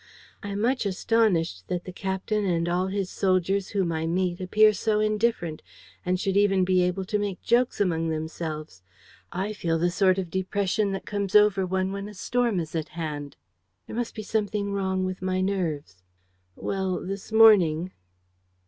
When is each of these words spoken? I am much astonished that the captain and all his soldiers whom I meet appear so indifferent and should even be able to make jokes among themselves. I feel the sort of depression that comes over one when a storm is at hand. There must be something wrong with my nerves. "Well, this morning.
I 0.41 0.47
am 0.49 0.61
much 0.61 0.87
astonished 0.87 1.67
that 1.67 1.83
the 1.83 1.91
captain 1.93 2.43
and 2.43 2.67
all 2.67 2.87
his 2.87 3.07
soldiers 3.11 3.69
whom 3.69 3.91
I 3.91 4.07
meet 4.07 4.41
appear 4.41 4.73
so 4.73 4.99
indifferent 4.99 5.61
and 6.03 6.19
should 6.19 6.35
even 6.35 6.65
be 6.65 6.81
able 6.81 7.05
to 7.05 7.19
make 7.19 7.43
jokes 7.43 7.79
among 7.79 8.09
themselves. 8.09 8.81
I 9.31 9.53
feel 9.53 9.77
the 9.77 9.91
sort 9.91 10.17
of 10.17 10.31
depression 10.31 10.91
that 10.93 11.05
comes 11.05 11.35
over 11.35 11.67
one 11.67 11.91
when 11.91 12.09
a 12.09 12.15
storm 12.15 12.59
is 12.59 12.75
at 12.75 12.89
hand. 12.89 13.35
There 13.85 13.95
must 13.95 14.15
be 14.15 14.23
something 14.23 14.71
wrong 14.73 15.05
with 15.05 15.21
my 15.21 15.39
nerves. 15.39 16.01
"Well, 16.55 16.99
this 17.05 17.31
morning. 17.31 17.91